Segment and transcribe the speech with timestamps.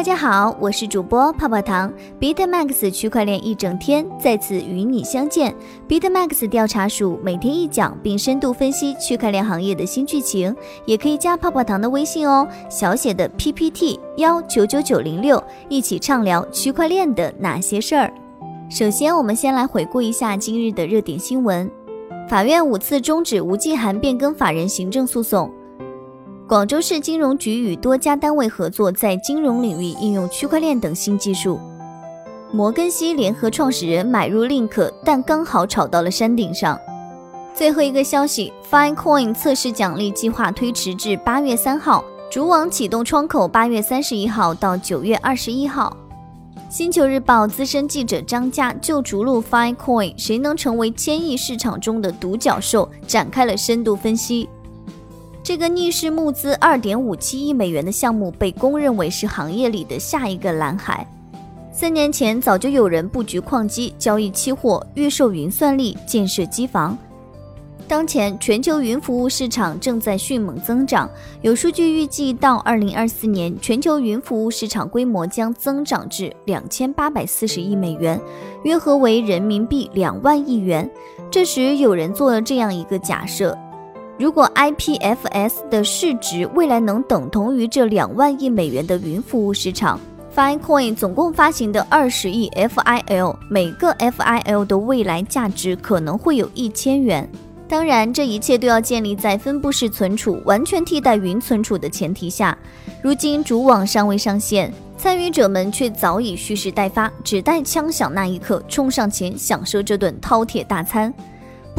[0.00, 5.54] 大家好，我是主播泡泡糖，BitMax 区块链一整天再次与你相见。
[5.86, 10.56] BitMax 调查署每天一讲，并深度分析区块链行业的新剧情，
[10.86, 18.10] 也可以加泡泡糖的微信哦，小写的 PPT 幺九九九零六，一起畅聊区块链的那些事儿。
[18.70, 21.70] 首先，我们先来回顾一下今日的热点新闻：
[22.26, 25.52] 法院五次终止吴继函变更法人行政诉讼。
[26.50, 31.60] 广州市金融局与多家单位合作，在金融领域应用区块链等新技术。
[32.52, 36.76] 摩根西联合创始人买入 Link，但刚好炒到了山顶上。
[37.54, 45.96] 最后一个消息，Finecoin 测试奖励计划推迟至八月三号，主网启动窗口八月三十一号到九月二十一号。
[46.68, 54.48] 星球日报资深记者张佳就逐鹿 Finecoin，谁能成为千亿市场中的独角兽，展开了深度分析。
[55.50, 61.04] 这个逆势募资二点五七亿美元的项目被公认为是行业里的下一个蓝海。
[61.72, 66.96] 三年前早就有人布局矿机、交易期货、预售云算力、建设机房。
[67.88, 71.10] 当前全球云服务市场正在迅猛增长，
[71.42, 78.20] 有数据预计到二零二四年，全球云服务市场规模将增长至两千八百四十亿美元，
[78.62, 80.88] 约合为人民币两万亿元。
[81.28, 83.58] 这时，有人做了这样一个假设。
[84.20, 89.98] 如果 IPFS 的市值未来能等同于这两万亿美元的云服务市场
[90.36, 97.26] ，Finecoin 总共发行的二十亿 FIL，每个 FIL 的未来价值可能会有一千元。
[97.66, 102.54] 当然，这一切都要建立在分布式存储完全替代云存储的前提下。
[103.02, 111.10] 如今主网尚未上线，参与者们却早已蓄势待发，只待枪响那一刻冲上前享受这顿饕餮大餐。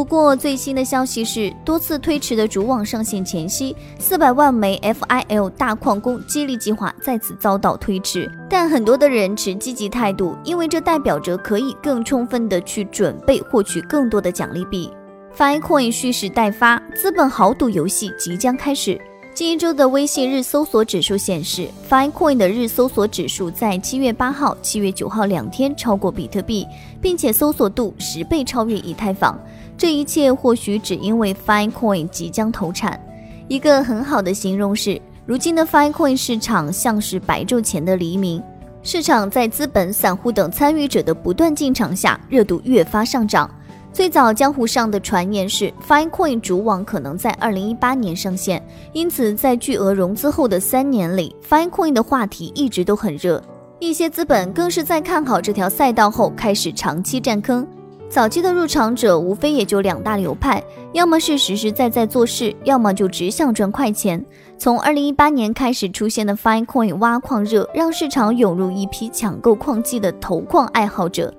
[0.00, 8.26] 不过，最新的消息是，多次推迟的主网上线前夕，四百万枚 FIL 大矿工激励计划再次遭到推迟。
[8.48, 14.90] 但很多的人持积极态度，因为这代表着可以更充分的去准备获取更多的奖励币。
[15.36, 18.98] Finecoin 蓄势待发，资本豪赌游戏即将开始。
[19.32, 26.66] 近一周的微信日搜索指数显示，Finecoin 的日搜索指数在七月八号、七月九号两天超过比特币，
[27.00, 29.38] 并且搜索度十倍超越以太坊。
[29.78, 33.00] 这一切或许只因为 Finecoin 即将投产。
[33.48, 38.42] 一个很好的形容是，如今的 Finecoin 市场像是白昼前的黎明。
[38.82, 43.48] 市场在资本、散户等参与者的不断进场下，热度越发上涨。
[43.92, 53.42] 最早江湖上的传言是 Finecoin 主网可能在2018年上线，因此在巨额融资后的三年里，Finecoin 的话题一直都很热。
[53.80, 57.66] 一些资本更是在看好这条赛道后开始长期占坑。
[58.08, 60.62] 早期的入场者无非也就两大流派，
[60.92, 64.24] 要么是实实在在做事，要么就只想赚快钱。
[64.56, 71.32] 从二零一八年开始出现的 Finecoin 挖矿热，让市场涌入一批抢购矿机的投矿爱好者。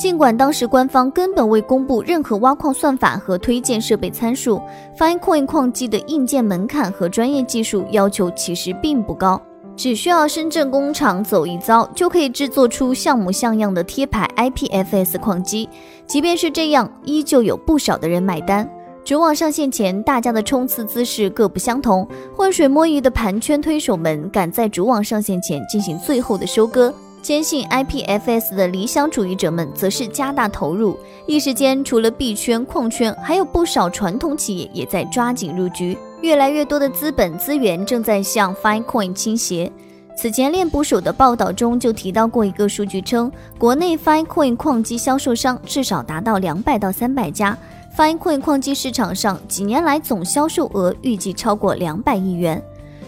[0.00, 4.58] 尽管当时官方根本未公布任何挖矿算法和推荐设备参数
[4.96, 9.38] ，Finecoin 矿机的硬件门槛和专业技术要求其实并不高。
[9.76, 15.68] 只需要深圳工厂走一遭，就可以制作出像模像样的贴牌 IPFS 矿机。
[16.06, 18.66] 即便是这样，依旧有不少的人买单。
[19.04, 22.08] 主网上线前，大家的冲刺姿势各不相同。
[22.34, 26.90] 浑水摸鱼的盘圈推手们赶在主网上线前进行最后的收割，
[27.22, 30.98] 坚信 IPFS 的理想主义者们则是加大投入。
[31.26, 35.96] 一时间，除了币圈、矿圈，还有不少传统企业也在抓紧入局。
[36.22, 39.70] 越来越多的资本资源正在向 Finecoin 倾斜。
[40.16, 47.56] 此前链捕手的报道中就提到过一个数据，称国内 Finecoin 矿机销售商至少达到两百到三百家。
[47.96, 52.62] Finecoin 矿机市场上几年来总销售额预计超过两百亿元。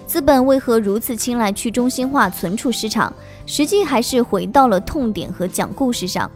[0.06, 3.12] 资本为何如此青睐去中心化存储市场？
[3.46, 6.30] 实际还是回到了痛点和讲故事上。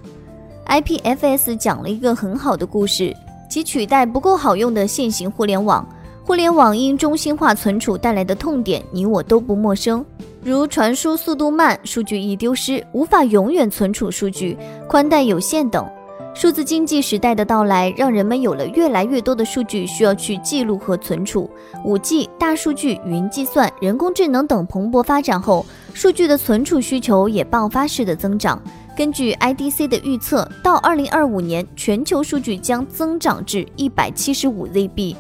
[0.67, 3.15] IPFS 讲了一个很好的故事，
[3.49, 5.87] 即取代不够好用的现行互联网。
[6.25, 10.05] 互联网因中心化存储带来的痛点，你我都不陌生，
[10.43, 14.59] 如传输速度慢、数据易丢失、无法永远存储数据、
[14.89, 15.87] 宽带有限等。
[16.35, 21.49] 数字经济时代的到来，让人们有了越来越多的数据需要去记录和存储。
[21.85, 25.65] 五 G、大数据、云计算、人工智能等蓬勃发展后，
[25.95, 28.61] 数据的存储需求也爆发式的增长。
[28.97, 35.17] 根据 IDC 的预测，到二零二五年，全球数据将增长至一百七十五 ZB。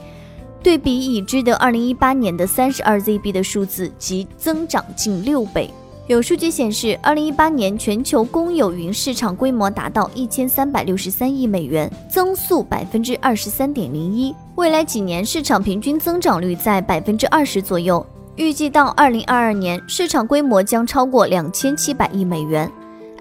[0.63, 5.71] 对比已知的二零一八年的三十二 ZB 的数字，即增长近六倍。
[6.09, 14.33] 有数据显示，二零一八年全球公有云市场规模达到一千三百六十三亿美元，增速百分之二十三点零一。
[14.55, 18.07] 未来几年市场平均增长率在百分之二十左右。
[18.37, 22.71] 预计到二零二二年，市场规模将超过两千七百亿美元。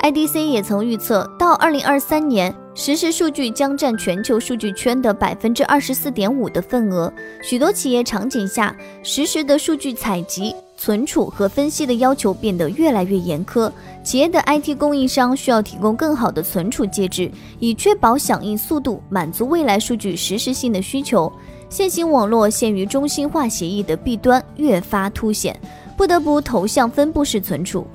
[0.03, 7.11] IDC 也曾预测，到二零二三年，实时数据将占全球数据圈的百分之二十四点五的份额。
[7.41, 10.53] 许多企业场景下，实时的数据采集、
[10.85, 13.71] 存储和分析的要求变得越来越严苛。
[14.03, 21.31] 企业的 IT 供应商需要提供更好的存储介质，以确保响应速度，满足未来数据实时性的需求。
[21.69, 25.59] 现行网络限于中心化协议的弊端越发凸显，
[25.97, 27.87] 不得不投向分布式存储。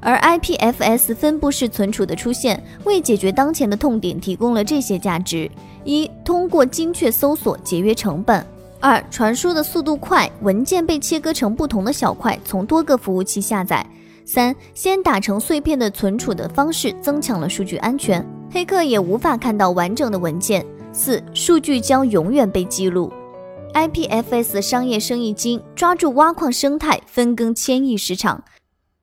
[0.00, 5.50] 而 IPFS 分布式存储的出现，为解决当前的痛点提供了这些价值：
[5.84, 8.42] 一、通过精确搜索节约成本；
[8.80, 13.84] 二、传输的速度快，文件被切割成不同的小块，从多个服务器下载；
[14.24, 23.12] 三、先打成碎片的存储的方式增强了数据安全，黑客也无法看到完整的文件；四、数据将永远被记录。
[23.74, 28.42] IPFS 商业生意经抓住挖矿生态，分羹千亿市场。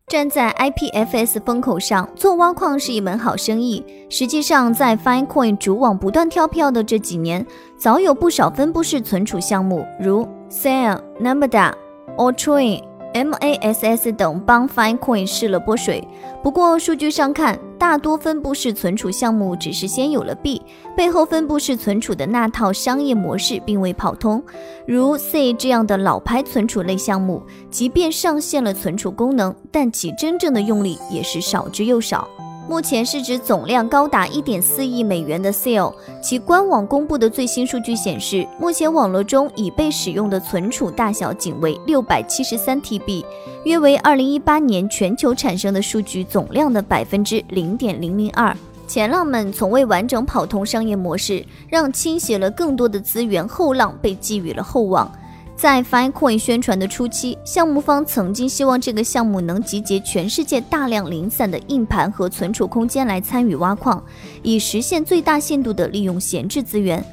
[0.08, 3.84] 站在 IPFS 风口上做挖矿是一门好生意。
[4.08, 7.44] 实际上，在 Fine Coin 主网不断跳票的这几年，
[7.76, 11.74] 早有不少分布式存储项目，如 Cell、Nambda、
[12.18, 12.84] Ultrain。
[13.16, 16.06] MASS 等帮 Filecoin 试了波水，
[16.44, 20.62] 不过数据上看，大多分布式存储项目只是先有了币，
[20.98, 24.44] 背后分布式存储的那套商业模式并未跑通。
[24.86, 32.28] 如 C 这样的老牌存储类项目，即便上线了存储功能，但其真正的用力也是少之又少。
[32.68, 43.24] 目前市值总量高达一点四亿美元的 Seal，其官网公布的最新数据显示，目前网络中已被使用的存储大小仅为六百七十三 TB，
[43.66, 48.56] 约为二零一八年全球产生的数据总量的百分之零点零零二。
[48.88, 55.12] 前浪们从未完整跑通商业模式，让倾斜了更多的资源后浪被寄予了厚望。
[55.58, 64.04] 在 Filecoin 宣传的初期，项目方曾经希望这个项目能集结全世界大量零散的硬盘和存储空间来参与挖矿，
[64.44, 67.04] 以实现最大限度的利用闲置资源。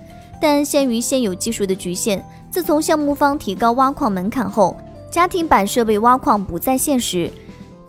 [0.41, 4.77] 但限于现有技术的局限，自从项目方提高挖矿门槛后，
[5.09, 7.31] 家庭版设备挖矿不再现实。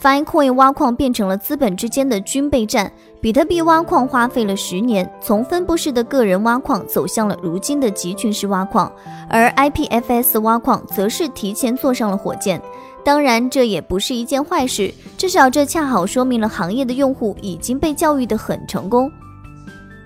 [0.03, 2.91] Filecoin 挖矿变成了资本之间的军备战。
[3.21, 8.91] 比特币挖矿花费了十年，从分布式的个人挖矿走向了如今的集群式挖矿，
[9.29, 12.61] 而 IPFS 挖矿则是提前坐上了火箭。
[13.01, 19.09] 当然，这也不是一件坏事，至少这恰好说明了行业的用户已经被教育得很成功。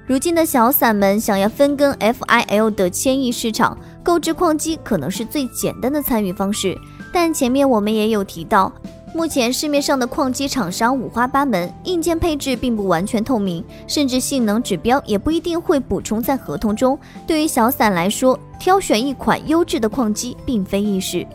[0.05, 6.77] 如今的小散们想要分羹 FIL 的千亿市场，购置矿机可能是最简单的参与方式。
[7.11, 8.71] 但前面我们也有提到。
[9.13, 16.97] 目前市面上的矿机厂商五花八门，硬件配置并不完全透明，甚至性能指标也不一定会补充在合同中。
[17.25, 21.25] 对于小散来说，挑选一款优质的矿机并非易事。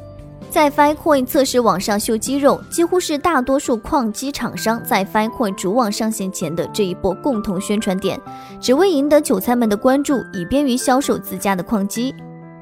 [0.51, 8.21] 在 Filecoin 测试网上秀肌肉，几乎是大多数矿机厂商在 Filecoin 主网上线前的这一波共同宣传点，
[8.61, 12.15] 只为赢得韭菜们的关注，以便于销售自家的矿机。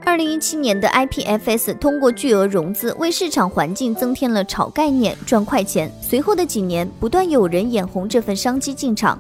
[0.05, 5.91] 二零一七年的 IPFS 通过巨额融资，为市场环境增添了炒概念、赚快钱。
[6.01, 9.19] 随后的几年，不断有人眼红这份商机进场。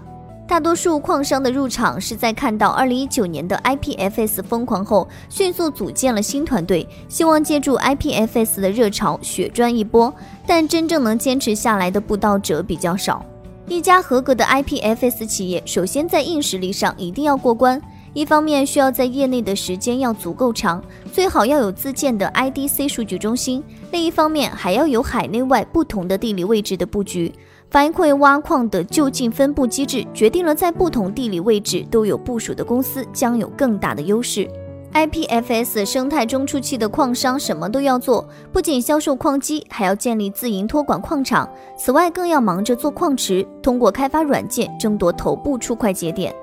[0.49, 10.13] 大多数矿商的入场是在看到二零一九年的 IPFS 疯狂后，迅速组建了新团队，希望借助 IPFS 的热潮血赚一波。
[10.45, 13.25] 但真正能坚持下来的布道者比较少。
[13.69, 17.81] 一家合格的 IPFS 企业，首先在硬实力上一定要过关。
[18.13, 23.63] 一方面需要在业内的时间要足够长，最好要有自建的 IDC 数据中心；
[23.93, 27.33] 另一方面还要有海内外不同的地理位置的布局。
[27.71, 34.49] 反馈挖矿的就近分布机制，决定了在不同地理位置都有部署的公司将有更大的优势。
[34.93, 41.49] IPFS 生态中初期的矿商什么都要做，不仅销售矿机，还要建立自营托管矿场，
[41.79, 46.35] 此外更要忙着做矿池，通过开发软件争夺头部出块节点。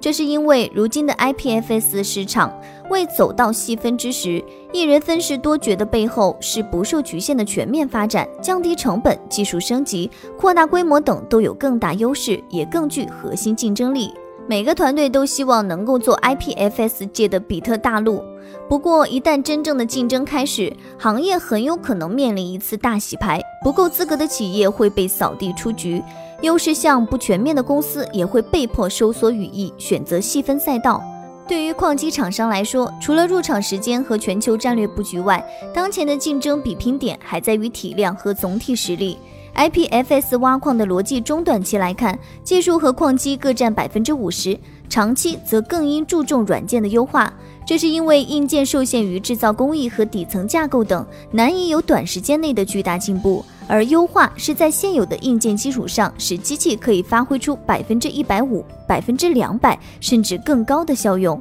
[0.00, 2.50] 这是因为如今的 IPFS 市场
[2.88, 4.42] 未走到细分之时，
[4.72, 14.12] 一人分饰多角的背后是不受局限的全面发展，降低成本、技术升级、扩大规模等都有更大优势，也更具核心竞争力。
[14.48, 18.24] 每个团队都希望能够做 IPFS 界的比特大陆。
[18.68, 26.02] 不过，一旦真正的竞争开始，行业很有可能面临一次大洗牌，不够资格的企业会被扫地出局。
[26.42, 31.02] 优势项不全面的公司也会被迫收缩羽翼，选择细分赛道。
[31.46, 39.18] 对于矿机厂商来说，除了入场时间和全球战略布局外，当前的竞争比拼点还在于体量和总体实力。
[39.54, 44.56] IPFS 挖矿的逻辑，中短期来看，技术和矿机各占百分之五十，
[44.88, 47.30] 长期则更应注重软件的优化。
[47.70, 53.44] 这是因为硬件受限于制造工艺和底层架构等，难以有短时间内的巨大进步。
[53.68, 61.40] 而优化是在现有的硬件基础上，使机器可以发挥出百分之一百五、百分之两百甚至更高的效用。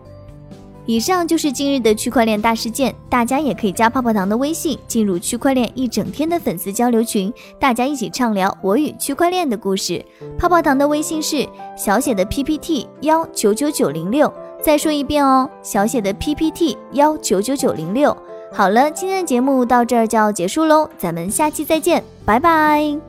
[0.85, 10.05] 以上就是今日的区块链大事件，大家也可以加泡泡糖的微信，进入区块链一整天的粉丝交流群，大家一起畅聊我与区块链的故事。
[10.37, 14.31] 泡泡糖的微信是小写的 PPT 幺九九九零六。
[14.61, 18.15] 再说一遍哦，小写的 PPT 幺九九九零六。
[18.51, 23.08] 好了，今天的节目到这儿就要结束喽，咱们下期再见，拜拜。